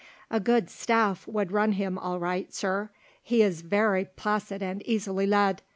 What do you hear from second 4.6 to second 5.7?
and easily led.